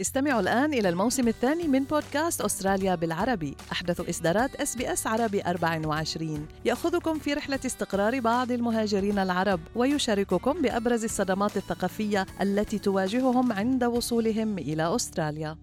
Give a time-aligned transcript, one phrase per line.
[0.00, 3.56] استمعوا الآن إلى الموسم الثاني من بودكاست أستراليا بالعربي.
[3.72, 10.62] أحدث إصدارات إس بي إس عربي 24 يأخذكم في رحلة استقرار بعض المهاجرين العرب ويشارككم
[10.62, 15.56] بأبرز الصدمات الثقافية التي تواجههم عند وصولهم إلى أستراليا.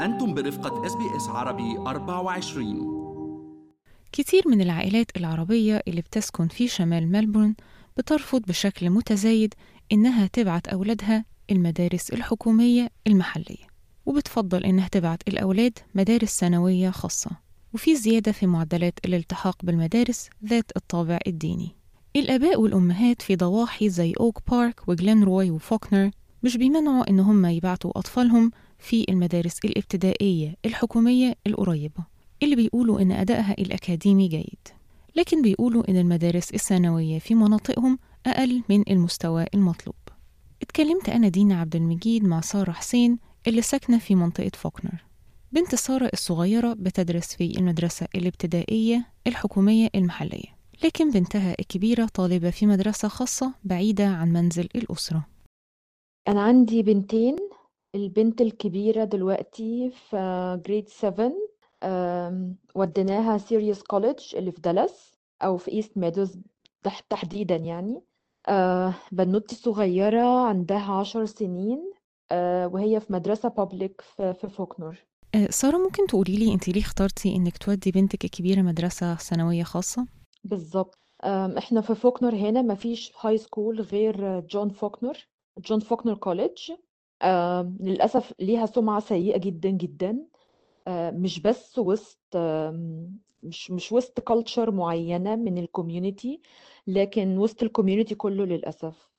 [0.00, 2.98] أنتم برفقة إس بي إس عربي 24
[4.12, 7.54] كثير من العائلات العربية اللي بتسكن في شمال ملبورن
[7.96, 9.54] بترفض بشكل متزايد
[9.92, 13.66] إنها تبعت أولادها المدارس الحكومية المحلية
[14.06, 17.30] وبتفضل إنها تبعت الأولاد مدارس ثانوية خاصة
[17.74, 21.68] وفي زيادة في معدلات الالتحاق بالمدارس ذات الطابع الديني.
[22.16, 26.10] الآباء والأمهات في ضواحي زي أوك بارك وجلين روي وفوكنر
[26.42, 32.04] مش بيمنعوا إن هم يبعتوا أطفالهم في المدارس الابتدائية الحكومية القريبة
[32.42, 34.68] اللي بيقولوا إن أدائها الأكاديمي جيد.
[35.16, 39.94] لكن بيقولوا إن المدارس الثانوية في مناطقهم أقل من المستوى المطلوب.
[40.62, 45.04] اتكلمت أنا دينا عبد المجيد مع سارة حسين اللي ساكنة في منطقة فوكنر.
[45.52, 53.08] بنت سارة الصغيرة بتدرس في المدرسة الابتدائية الحكومية المحلية لكن بنتها الكبيرة طالبة في مدرسة
[53.08, 55.26] خاصة بعيدة عن منزل الأسرة.
[56.28, 57.36] أنا عندي بنتين
[57.94, 61.32] البنت الكبيرة دلوقتي في جريد 7
[61.82, 66.38] أم، وديناها Sirius College اللي في دالاس أو في إيست ميدوز
[66.82, 68.00] تح- تحديدا يعني.
[68.48, 71.92] أه، بنوتي الصغيرة عندها عشر سنين
[72.32, 74.96] أه، وهي في مدرسة public في في فوكنور.
[75.34, 80.06] أه، سارة ممكن تقولي لي أنت ليه اخترتي إنك تودي بنتك الكبيرة مدرسة ثانوية خاصة؟
[80.44, 80.98] بالظبط.
[81.58, 85.16] إحنا في فوكنور هنا مفيش high school غير John Fawkner
[85.58, 86.72] John Fawkner College
[87.80, 90.18] للأسف ليها سمعة سيئة جدا جدا.
[90.90, 92.36] مش بس وسط
[93.42, 96.40] مش مش وسط culture معينة من ال community
[96.86, 99.10] لكن وسط ال community كله للأسف.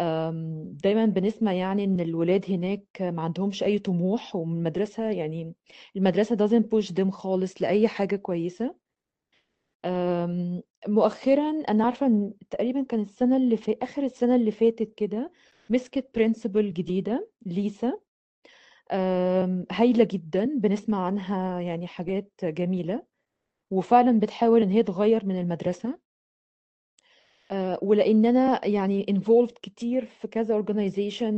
[0.00, 5.54] أم، دايما بنسمع يعني إن الولاد هناك ما عندهمش أي طموح ومن المدرسة يعني
[5.96, 8.76] المدرسة doesn't push them خالص لأي حاجة كويسة.
[9.84, 15.32] أم، مؤخرا أنا عارفة إن تقريبا كان السنة اللي في آخر السنة اللي فاتت كده
[15.68, 18.00] مسكت برنسبل جديدة ليسا.
[19.72, 23.02] هايلة جدا بنسمع عنها يعني حاجات جميلة
[23.70, 25.98] وفعلا بتحاول إن هي تغير من المدرسة.
[27.50, 31.34] آه، ولأن أنا يعني involved كتير في كذا organization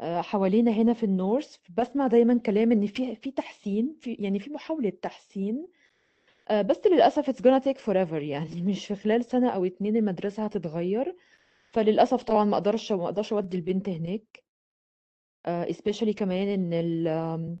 [0.00, 1.56] آه، حوالينا هنا في النورث.
[1.78, 5.68] بسمع دايما كلام إن في في تحسين في يعني في محاولة تحسين.
[6.48, 10.44] آه، بس للأسف it's gonna take forever يعني مش في خلال سنة أو اتنين المدرسة
[10.44, 11.16] هتتغير.
[11.72, 14.45] فللأسف طبعا ما أقدرش ما أقدرش أودي البنت هناك.
[15.48, 17.58] Especially كمان إن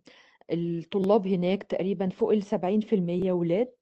[0.52, 3.72] الطلاب هناك تقريبا فوق ال 70% ولاد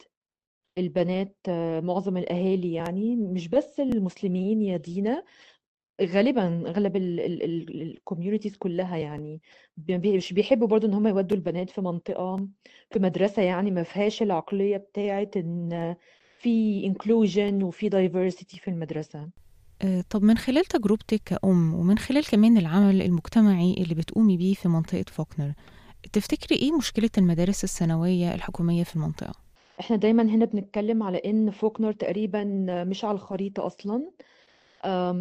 [0.79, 5.25] البنات آه، معظم الأهالي يعني مش بس المسلمين يا دينا
[6.03, 9.43] غالبا أغلب الكوميونيتيز كلها يعني
[9.89, 12.49] مش بيحبوا برضو إن هم يودوا البنات في منطقة
[12.91, 15.97] في مدرسة يعني ما فيهاش العقلية بتاعت إن
[16.39, 19.21] في inclusion وفي diversity في المدرسة.
[19.21, 19.31] أه،
[20.11, 25.05] طب من خلال تجربتك كأم ومن خلال كمان العمل المجتمعي اللي بتقومي بيه في منطقة
[25.09, 25.53] فوكنر
[26.13, 29.35] تفتكري إيه مشكلة المدارس الثانوية الحكومية في المنطقة؟
[29.81, 32.45] إحنا دايما هنا بنتكلم على إن فوكنر تقريبا
[32.89, 34.11] مش على الخريطة أصلا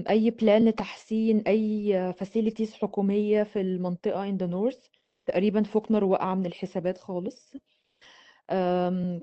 [0.09, 4.89] أي plan لتحسين أي facilities حكومية في المنطقة in the north
[5.25, 7.53] تقريبا فوكنر وقع من الحسابات خالص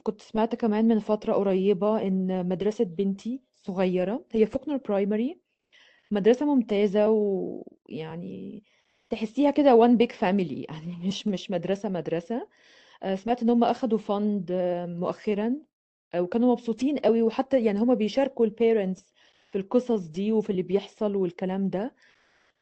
[0.02, 4.24] كنت سمعت كمان من فترة قريبة إن مدرسة بنتي صغيرة.
[4.32, 5.40] هي فوكنر primary
[6.10, 8.64] مدرسة ممتازة ويعني
[9.10, 10.64] تحسيها كده one big family.
[10.70, 12.48] يعني مش مش مدرسة مدرسة.
[13.02, 14.52] آه، سمعت إن هم أخدوا fund
[15.00, 15.56] مؤخرا.
[16.14, 17.22] آه، وكانوا مبسوطين قوي.
[17.22, 19.14] وحتى يعني هم بيشاركوا ال parents
[19.52, 21.94] في القصص دي وفي اللي بيحصل والكلام ده.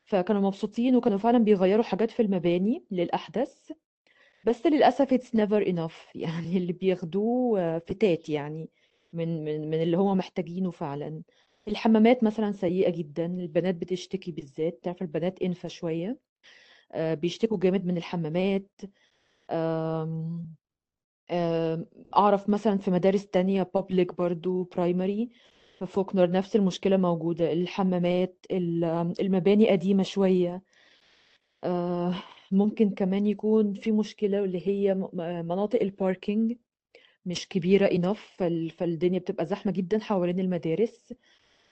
[0.04, 3.72] فكانوا مبسوطين وكانوا فعلا بيغيروا حاجات في المباني للأحدث.
[4.44, 5.94] بس للأسف it's never enough.
[6.14, 8.70] يعني اللي بياخدوه آه، فتات يعني.
[9.12, 11.22] من من من اللي هم محتاجينه فعلا.
[11.68, 16.18] الحمامات مثلا سيئة جدا البنات بتشتكي بالذات تعرف البنات إنفة شوية.
[16.92, 18.70] آه، بيشتكوا جامد من الحمامات.
[22.16, 25.28] أعرف مثلا في مدارس تانية public برضو primary
[25.78, 27.52] في فوكنر نفس المشكلة موجودة.
[27.52, 30.62] الحمامات ال- المباني قديمة شوية.
[31.64, 32.14] آه،
[32.52, 35.10] ممكن كمان يكون في مشكلة اللي هي م-
[35.46, 36.56] مناطق ال parking
[37.28, 41.14] مش كبيرة فال- فالدنيا بتبقى زحمة جدا حوالين المدارس.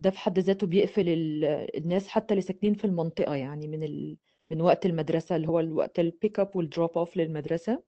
[0.00, 1.44] ده في حد ذاته بيقفل ال-
[1.76, 4.16] الناس حتى اللي ساكنين في المنطقة يعني من ال...
[4.50, 7.82] من وقت المدرسة اللي هو الوقت ال pick up وال drop off للمدرسة.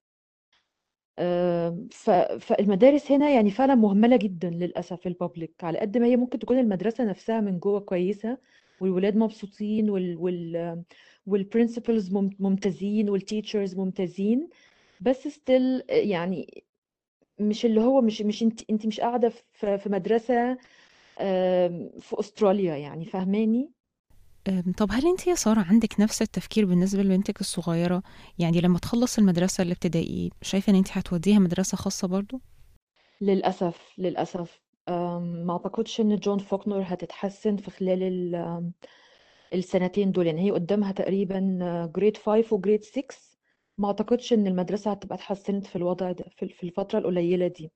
[1.90, 2.10] ف...
[2.40, 6.58] فالمدارس هنا يعني فعلا مهملة جدا للأسف ال public على قد ما هي ممكن تكون
[6.58, 8.38] المدرسة نفسها من جوه كويسة
[8.80, 10.82] والولاد مبسوطين وال وال
[11.26, 12.10] وال principals
[12.40, 14.48] ممتازين وال teachers ممتازين
[15.00, 16.64] بس still يعني
[17.40, 20.58] مش اللي هو مش مش انت انت مش قاعدة في في مدرسة
[22.00, 23.70] في أستراليا يعني فاهماني؟
[24.76, 28.02] طب هل انت يا سارة عندك نفس التفكير بالنسبة لبنتك الصغيرة؟
[28.38, 32.40] يعني لما تخلص المدرسة الابتدائي شايفة ان انت هتوديها مدرسة خاصة برضو؟
[33.20, 34.60] للأسف للأسف.
[34.88, 38.34] ما أعتقدش إن جون فوكنر هتتحسن في خلال
[39.54, 40.26] السنتين دول.
[40.26, 41.58] يعني هي قدامها تقريبا
[41.96, 43.16] grade 5 و grade 6
[43.78, 47.70] ما أعتقدش إن المدرسة هتبقى اتحسنت في الوضع ده في الفترة القليلة دي.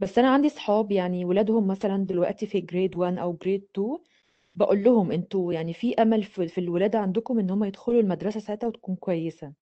[0.00, 3.98] بس أنا عندي صحاب يعني ولادهم مثلا دلوقتي في grade 1 أو grade 2
[4.54, 8.66] بقول لهم أنتوا يعني في أمل في, في الولادة عندكم إن هم يدخلوا المدرسة ساعتها
[8.66, 9.52] وتكون كويسة.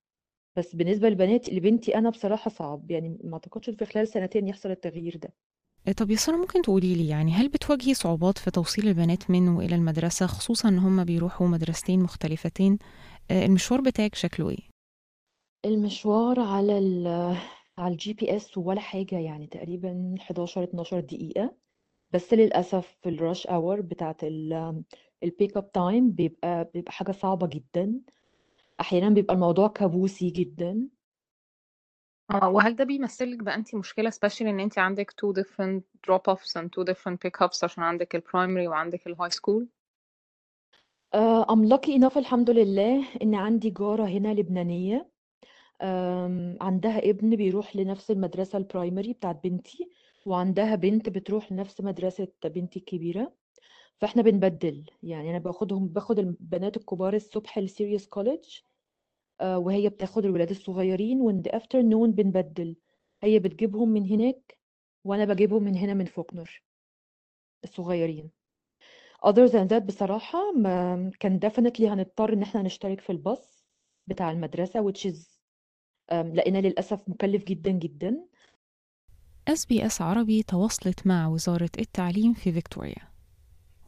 [0.56, 5.16] بس بالنسبة لبنات لبنتي أنا بصراحة صعب يعني ما أعتقدش في خلال سنتين يحصل التغيير
[5.16, 5.32] ده.
[5.96, 9.74] طب يا سارة ممكن تقولي لي يعني هل بتواجهي صعوبات في توصيل البنات من وإلى
[9.74, 12.78] المدرسة خصوصا إن هم بيروحوا مدرستين مختلفتين؟
[13.30, 14.71] المشوار بتاعك شكله إيه؟
[15.64, 17.06] المشوار على ال
[17.78, 21.54] على ال GPS ولا حاجة يعني تقريبا 11 12 دقيقة.
[22.12, 24.24] بس للأسف في ال rush hour بتاعت
[25.22, 28.00] ال pick up time بيبقى بيبقى حاجة صعبة جدا.
[28.80, 30.88] أحيانا بيبقى الموضوع كابوسي جدا.
[32.30, 36.34] آه وهل ده بيمثل لك بقى انت مشكلة special إن انت عندك two different drop
[36.34, 39.68] offs and two different pick ups عشان عندك ال primary وعندك ال high school
[41.16, 45.11] uh, I'm lucky enough الحمد لله إن عندي جارة هنا لبنانية.
[46.60, 49.90] عندها ابن بيروح لنفس المدرسة ال primary بتاعت بنتي
[50.26, 53.32] وعندها بنت بتروح لنفس مدرسة بنتي الكبيرة.
[53.98, 58.58] فإحنا بنبدل يعني أنا باخدهم باخد البنات الكبار الصبح لسيريوس college
[59.42, 62.76] وهي بتاخد الولاد الصغيرين و in the afternoon بنبدل.
[63.22, 64.58] هي بتجيبهم من هناك
[65.04, 66.62] وأنا بجيبهم من هنا من فوكنر
[67.64, 68.30] الصغيرين.
[69.26, 73.64] Other than that بصراحة ما كان definitely هنضطر إن إحنا نشترك في الباص
[74.06, 75.31] بتاع المدرسة which is
[76.12, 78.16] لقينا للأسف مكلف جدا جدا.
[79.48, 83.12] SBS عربي تواصلت مع وزارة التعليم في فيكتوريا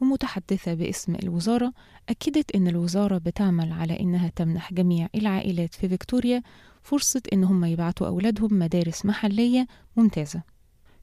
[0.01, 1.73] ومتحدثة باسم الوزارة
[2.09, 6.43] أكدت أن الوزارة بتعمل على أنها تمنح جميع العائلات في فيكتوريا
[6.83, 10.41] فرصة أن هم يبعتوا أولادهم مدارس محلية ممتازة.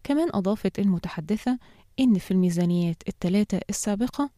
[0.05, 1.59] كمان أضافت المتحدثة
[2.01, 4.31] أن في الميزانيات الثلاثة السابقة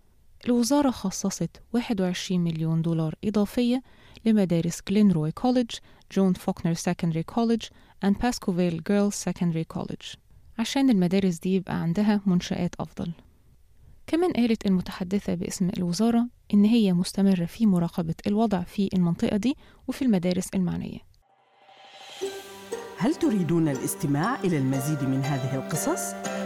[0.47, 3.83] الوزارة خصصت 21 مليون دولار إضافية
[4.25, 5.71] لمدارس جلينروي college،
[6.13, 7.63] جون فوكنر secondary college
[8.05, 10.07] and باسكوفيل girls secondary college
[10.59, 13.13] عشان المدارس دي يبقى عندها منشآت أفضل.
[14.07, 19.57] كمان قالت المتحدثة باسم الوزارة إن هي مستمرة في مراقبة الوضع في المنطقة دي
[19.89, 20.99] وفي المدارس المعنية.
[22.99, 26.34] هل تريدون الاستماع إلى المزيد من هذه القصص؟